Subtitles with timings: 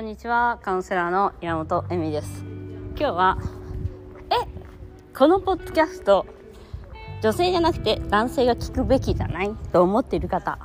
[0.00, 0.58] こんにちは。
[0.62, 2.42] カウンセラーの山本恵美です。
[2.96, 3.38] 今日は、
[4.30, 6.24] え、このポッドキャスト、
[7.20, 9.54] 女性じゃなくて男性が聞くべきじゃない？
[9.70, 10.58] と思っている方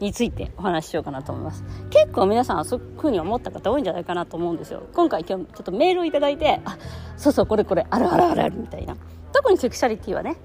[0.00, 1.62] についてお話ししようかなと思います。
[1.90, 4.82] 結構皆さんそういうふうに思った方多いんじゃないかなと思うんですよ。
[4.92, 6.76] 今回今日ちょっとメールをいただいて、あ、
[7.16, 8.96] そうそう、これこれ、あるあるあるあるみたいな。
[9.32, 10.38] 特にセクシャリティはね、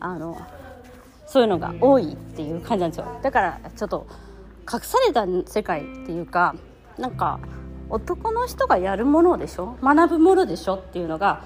[0.00, 0.36] あの、
[1.28, 3.06] そういうのが多いっていう感じなんですよ。
[3.22, 4.04] だからちょっと
[4.62, 6.56] 隠された世界っていうか、
[6.98, 7.40] なんか
[7.88, 9.76] 男の人がやるものでしょ？
[9.82, 11.44] 学ぶものでしょっていうのが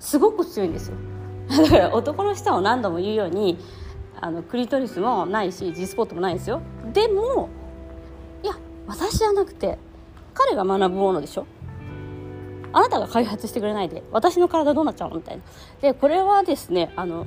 [0.00, 0.96] すごく強いんですよ。
[1.48, 3.58] だから男の人は何度も言うように
[4.20, 6.60] あのクリトリスもないし G スポットもないですよ。
[6.92, 7.48] でも
[8.42, 8.54] いや
[8.86, 9.78] 私じゃなくて
[10.34, 11.46] 彼が学ぶものでしょ？
[12.72, 15.16] あなたが開発してくれないで私の体どうなっちゃうの？
[15.16, 15.42] みたいな。
[15.80, 17.26] でこれはですねあの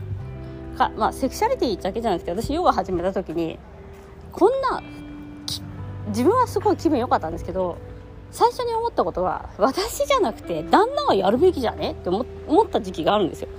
[0.77, 3.57] か、まあ、セクシャリティだけじゃなくて私ヨガ始めた時に
[4.31, 4.84] こんな
[6.07, 7.77] 自分はすごい気分良かったんですけど
[8.32, 11.91] 最初に思ったことは私じゃなくて旦那がやるべきじゃね？
[11.91, 12.24] って思
[12.63, 13.49] った時期があるんですよ。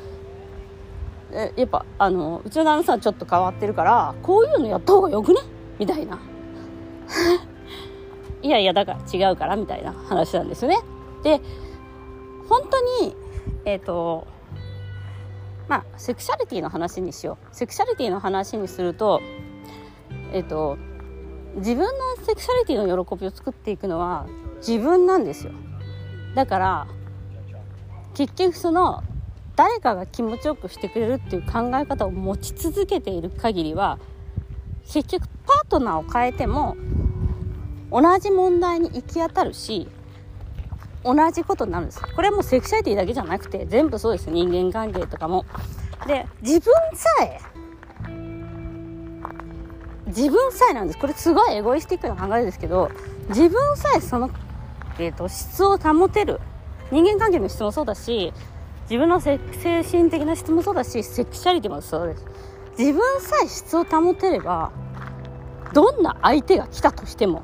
[1.30, 5.40] えやっぱあのうちの旦那さんちょっと変わってるからこういうのやった方がよくね？
[5.78, 6.18] みたいな。
[8.42, 10.78] いやいやだから違うからみたいな話なんですよね。
[11.22, 11.40] で
[12.48, 13.14] 本当に
[13.66, 14.26] えっ、ー、と
[15.68, 17.54] まあセクシャリティの話にしよう。
[17.54, 19.20] セクシャリティの話にすると
[20.32, 20.78] えっ、ー、と
[21.56, 24.26] 自分のセクシャリティの喜びを作っていくのは
[24.58, 25.52] 自分なんですよ。
[26.34, 26.86] だから
[28.14, 29.02] 結局その
[29.56, 33.98] 誰かが気持ちよくしてくれるっていう考え方を持ち続けている限りは
[34.90, 36.76] 結局パートナーを変えても
[37.90, 39.88] 同じ問題に行き当たるし
[41.04, 44.30] 同じことになるんですこれはもうセクシャリティだけじゃなくて全部そうです。
[44.30, 45.44] 人間関係とかも。
[46.06, 47.38] で自分さえ
[50.06, 50.98] 自分さえなんです。
[50.98, 52.90] これすごいエゴイスティックな考えですけど
[53.28, 54.30] 自分さえその、
[54.98, 56.40] えーと、質を保てる。
[56.90, 58.34] 人間関係の質もそうだし
[58.82, 59.38] 自分の精
[59.82, 62.26] 神的な質もそうだしセクシャリティもそうです。
[62.78, 64.72] 自分さえ質を保てれば
[65.72, 67.42] どんな相手が来たとしても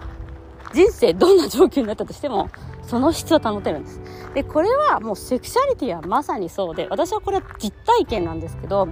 [0.75, 2.51] 人生どんな状況になったとしても
[2.83, 4.01] その質を保てるんです。
[4.35, 8.89] でこれはもうセクシャリティはまさにそうで私はこれは実体験なんですけど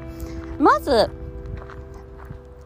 [0.58, 1.10] まず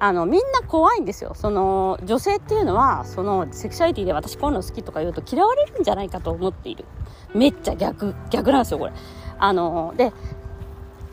[0.03, 1.35] あのみんな怖いんですよ。
[1.35, 6.87] その女性っていうのはそのセクシャリティで私こういうの好きとか言うと嫌われるんじゃないかと思っている。
[7.35, 8.93] めっちゃ逆逆なんですよこれ。
[9.39, 10.13] あので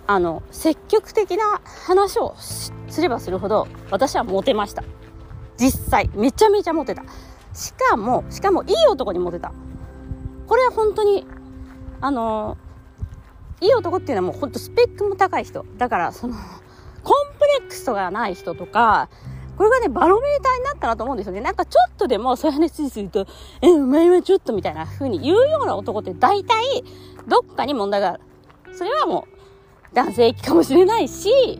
[0.07, 2.71] あの積極的な話をす
[3.01, 4.85] ればするほど私はモテました。
[5.57, 7.03] 実際めちゃめちゃモテた。
[7.53, 9.51] しかもしかもいい男にモテた。
[10.47, 11.27] これは本当に
[11.99, 12.57] あの
[13.59, 15.65] いい男っていうのはもう本当スペックも高い人。
[15.77, 16.35] だからその
[17.61, 19.09] クスとかない人とか、
[19.57, 21.41] これがね、バロメーターになったなと思うんですよね。
[21.41, 23.25] なんかちょっとでもそういう話すると、
[23.61, 26.83] え、お前はちょっとみたいな風に言うような男って大体、
[27.27, 28.21] どっかに問題がある。
[28.73, 29.27] それはも
[29.91, 31.59] う、男性器かもしれないし、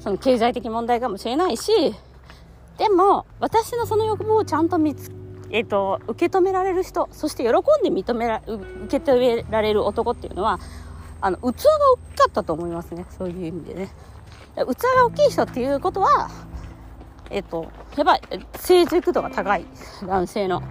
[0.00, 1.94] その経済的問題かもしれないし、
[2.76, 5.12] でも、私のその欲望をちゃんと見つ、
[5.50, 10.58] えっ、ー、と、受け止められる人、そして喜んで認めら、受け止められる男っていうのは、
[11.20, 13.06] あの、器が大きかったと思いますね。
[13.16, 13.94] そういう意味でね。
[14.66, 16.30] 器が大きい人っていうことは、
[17.30, 18.20] えっと、やっぱ
[18.58, 19.64] 成熟度が高い
[20.06, 20.62] 男性の。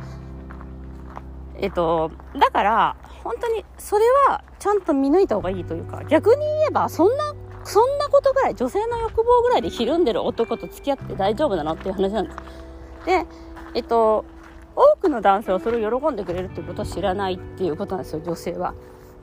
[1.59, 7.33] えっと、だから、本当にそれはちゃんと見抜いた方がいいというか、逆に言えば、そんな、
[7.63, 12.37] そんなことぐらい、女性の欲望ぐらいでひるんでる男と付き合って大丈夫なのっていう話なんです。
[13.05, 13.25] で、
[13.73, 14.25] えっと、
[14.75, 18.73] 多くの男性はそれを喜んでくれるってことは知らないっていうことなんですよ、女性は。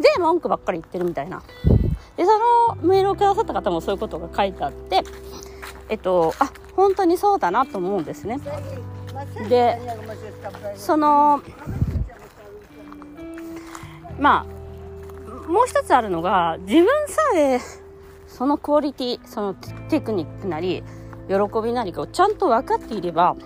[0.01, 1.43] で、文句ばっかり言ってるみたいな。
[2.17, 2.31] で、そ
[2.77, 5.03] のメールをくださった方もそういうことが書いてあって、
[5.89, 8.41] えっと、あ、本当にそうだなと思うんですね。
[9.49, 9.79] で、
[10.77, 11.43] その、
[14.19, 17.61] まあ、もう一つあるのが、自分さえ、
[18.27, 19.55] そのクオリティ、その
[19.89, 20.83] テクニックなり、
[21.29, 23.37] 喜びなりかをちゃんと分かっていれば、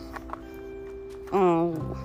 [1.33, 1.97] うん、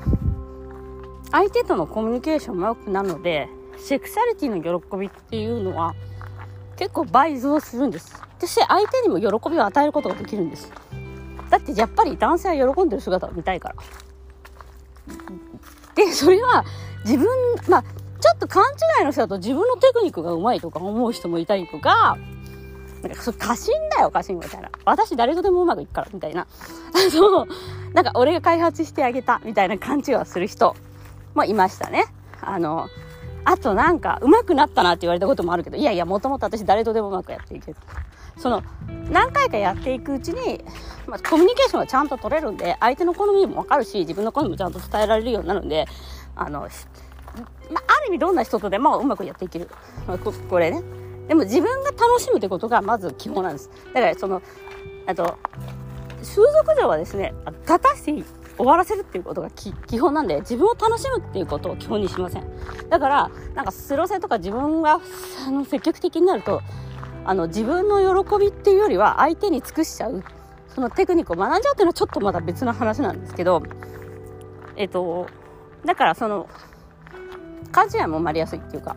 [1.32, 5.96] 相手とのコミュニケーションも良くなるので、セクシャリティの喜びっていうのは、
[6.78, 8.22] 結構倍増するんです。
[8.40, 10.72] そして相手にも喜びを与えることができるんです。
[11.50, 13.76] だってやっぱり男性は喜んでる姿を見たいから。
[15.96, 16.66] で、それは
[17.06, 17.28] 自分、
[17.70, 18.64] まあ、ちょっと勘
[19.00, 22.18] 違いの人だと自分のテクニックが上手いとか思う人もいたりとか、
[23.04, 24.70] なんか、そ過信だよ、過信みたいな。
[24.86, 26.48] 私誰とでもうまくいくから、みたいな。
[27.12, 27.48] そう、
[27.94, 30.76] なんか俺が開発してあげた、みたいな勘違いをする人
[31.36, 32.06] もいましたね。
[32.42, 32.88] あの、
[33.46, 37.78] あとなんか、上手くなったなって言われたこともあるけど、いやいや、もともと私誰とでもうまくやっていける。
[38.38, 38.64] その、
[39.12, 40.64] 何回かやっていくうちに、
[41.08, 45.86] まあ、コミュニケーションがちゃんと取れるんで、相手の好みもわかるし、自分の好みもちゃんと伝えられるようになるんで、
[46.36, 46.70] あの、まあ、
[47.88, 49.70] ある意味どんな人とでもうまくやっていける。
[50.08, 50.82] まあ、これね。
[51.28, 53.70] でも自分が楽しむってことがまず基本なんです。
[53.94, 54.42] だからその、
[55.06, 55.38] あと、
[56.22, 58.24] 風俗嬢はですね、立たして
[58.58, 62.46] 終わらせるっていうことが基本なんで、自分を楽しむっていうことを基本にしません。
[62.90, 65.00] だから、なんかスロセとか自分が
[65.48, 66.62] あの積極的になると、
[67.26, 70.24] あの自分の喜びっていうよりは相手に尽くしちゃう
[70.68, 73.64] そのテクニックを学んじゃうっていうのはちょっとまだ別の話なんですけど
[74.76, 75.28] えっと
[75.86, 76.50] だからその
[77.72, 78.96] 勘違いも生まれやすいっていうか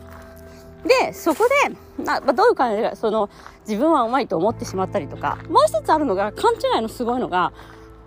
[0.84, 3.30] でそこで、まあ、どういう感じでその
[3.66, 7.52] 自分はうまいと思ってしまったりとかもう一つあるのが勘違いのすごいのが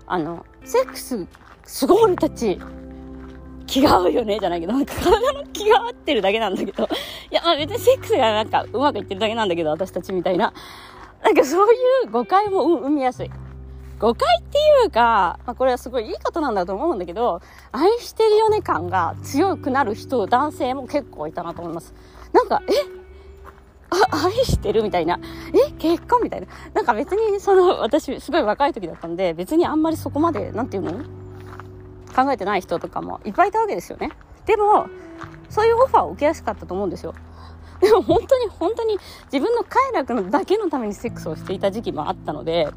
[0.08, 1.26] あのセックス
[1.64, 2.60] すごい俺たち
[3.70, 6.90] 気が合うよねじゃないけど、なんか体の気が合ってるだけなんだけど、
[7.32, 10.54] いや、まあ別にセックスがなんかうまくいってるだけなんだけど、私たちみたいな。
[11.24, 11.76] なんかそうい
[12.08, 13.30] う誤解も生みやすい。
[14.00, 17.42] 誤解っていうか、まあ、これはすごいいいことなんだと思うんだけど、
[17.72, 21.94] 愛してるよね感が強くなる人、男性も結構いたなと思います。
[22.32, 22.99] なんか、え、
[23.90, 25.20] 愛してるみたいな。
[25.68, 26.48] え結婚みたいな。
[26.74, 30.92] なんか別に、その、私、すごい若い時だったんで、別にあんまりそこまで、なんていうの？
[32.16, 34.10] 考えてない人とかもいっぱいいたわけですよね。
[34.46, 34.88] でも、
[35.50, 37.14] そういうオファーを受けやすかったと思うんですよ。
[37.80, 39.00] でも本当に本当に
[39.32, 42.68] 自分の快楽のだけのためにセックスをしていた時期もあったので、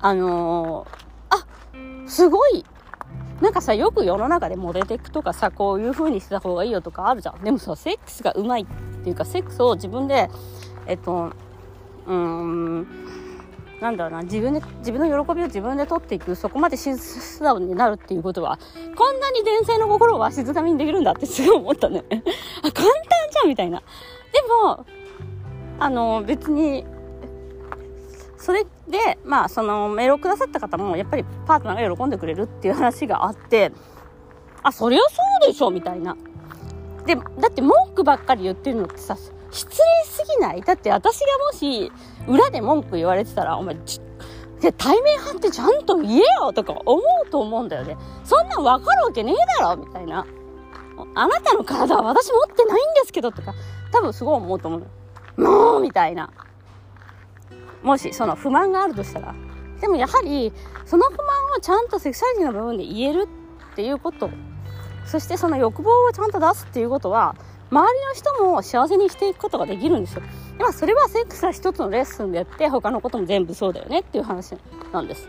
[0.00, 2.64] あのー、あ、すごい、
[3.40, 7.44] なんかさ、よく世の中でモデテクとかさ、こういう風にした方がいいよとかあるじゃん。
[7.44, 8.66] でもさ、セックスがうまい
[9.06, 10.28] っていうか、セックスを自分で、
[10.88, 11.30] えっと、
[12.08, 12.86] うーん、
[13.80, 18.58] なんだろうな、自分で、自分の喜びを自分で取っていく、そこまで素直になるっていうことは、
[18.96, 22.02] こんなに伝性の心をわしづかみにできるんだってすごい思ったね。
[22.10, 22.82] あ、簡単
[23.30, 23.78] じゃんみたいな。
[23.78, 23.84] で
[24.64, 24.84] も、
[25.78, 26.84] あの、別に、
[28.38, 33.70] それで、まあ、そのメールをくださった方も、やっぱりパートナーが喜んでくれるっていう話があって、
[34.64, 36.16] あ、そりゃそうでしょみたいな。
[37.06, 39.16] で、だって文句ばっかり言ってるのってさ、
[39.50, 40.62] 失礼すぎない？
[40.62, 41.92] だって私がもし、
[42.26, 44.00] 裏で文句言われてたら、お前ち、
[44.60, 47.96] で、対面派ってちゃんと言えよとか思うと思うんだよね。
[48.24, 50.26] そんなんわかるわけねえだろみたいな。
[51.14, 53.54] あなたの体は私持ってないんですけどとか、
[53.92, 54.78] 多分すごい思うと思
[55.36, 56.30] うもうみたいな。
[57.82, 59.34] もし、その不満があるとしたら。
[59.80, 60.52] でもやはり、
[60.86, 61.26] その不満
[61.56, 63.28] をちゃんとセクシャリティの部分で言える
[63.72, 64.30] っていうこと。
[65.06, 67.34] そしてその欲望をちゃんと出すっていうことは、
[67.70, 70.22] 周りの人も幸せにしていくことができるんですよ。
[70.58, 74.56] まあ、それはセックスは一つのレッスンでやって、他のことも全部そうだよねっていう話
[74.92, 75.28] なんです。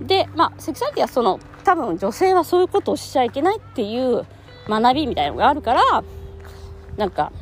[0.00, 4.26] で、まあ、セクシャリティはその、多分女性はそういうことをしちゃいけないっていう
[4.68, 6.04] 学びみたいなのがあるから、
[6.96, 7.32] なんか、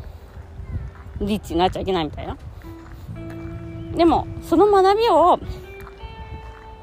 [1.20, 2.36] リッチになっちゃいけないみたいな。
[3.96, 5.38] でも、その学びを、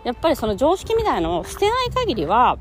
[0.03, 2.57] やっぱりその常識みたいなのをしてない限りは、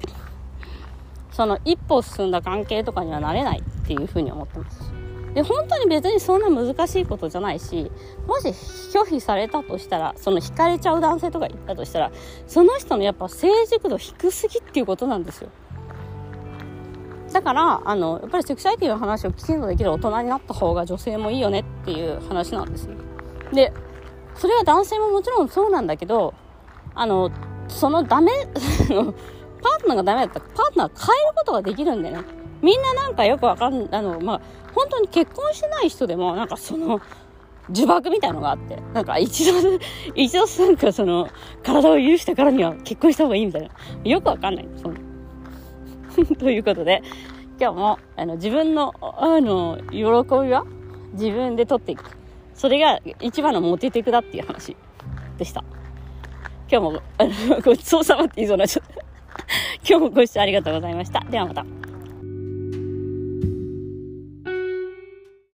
[1.36, 4.90] その一歩進んだ関係とかにはなれないっていうふうに思ってます。
[5.34, 7.92] で、本当に別にそんな難しいことじゃないし、
[8.26, 8.48] もし
[8.96, 12.12] 拒否されたとしたら、その惹かれちゃう男性とかいたとしたら、
[12.46, 15.50] その人のやっぱ成熟度低すぎっていうことなんですよ。
[17.34, 22.96] だから、あの、やっぱりセクシャリティの話をきちんとできる大人になった方が女性もいいよねっていう話なんですね。
[23.52, 23.74] で、
[24.36, 26.32] それは男性ももちろんそうなんだけど、
[26.94, 27.30] あの、
[27.68, 28.32] そのダメ、
[29.66, 32.18] パートナーがダメだったら、パートナー変えることができるんでね。
[32.62, 34.40] みんななんかよくわかん、あの、まあ、
[34.73, 37.00] 本当に結婚してない人でも、なんかその、
[37.68, 39.52] 呪縛みたいのがあって、なんか一度、
[40.14, 41.28] 一度なんかその、
[41.64, 43.68] 体を許したからには結婚した方がいいみたいな。
[44.04, 44.68] よくわかんない。
[44.80, 44.94] その
[46.38, 47.02] ということで、
[47.61, 50.04] 今日も、あの、自分の、あの、喜び
[50.52, 50.64] は
[51.14, 52.04] 自分で取っていく。
[52.54, 54.76] それが一番のモテテクだっていう話
[55.37, 55.64] でした。
[56.70, 59.05] 今日も、あの、ごちそうさまって言いそうなっちゃった。
[59.88, 61.21] 今日もご視聴ありがとうございました。
[61.31, 61.64] ではまた。